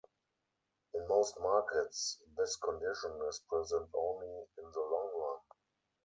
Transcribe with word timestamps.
In 0.95 1.07
most 1.07 1.39
markets 1.39 2.17
this 2.35 2.55
condition 2.55 3.11
is 3.29 3.43
present 3.47 3.87
only 3.93 4.45
in 4.57 4.71
the 4.73 4.79
long 4.79 5.11
run. 5.15 5.39